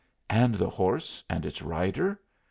[0.31, 2.19] And the horse and its rider?